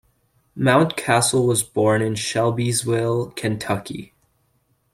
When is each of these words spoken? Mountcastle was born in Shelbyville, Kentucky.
Mountcastle 0.57 1.45
was 1.47 1.61
born 1.61 2.01
in 2.01 2.15
Shelbyville, 2.15 3.29
Kentucky. 3.35 4.13